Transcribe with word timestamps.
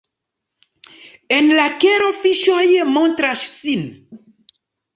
En 1.37 1.49
la 1.59 1.67
kelo 1.85 2.09
fiŝoj 2.23 2.65
montras 2.97 3.47
sin. 3.61 3.87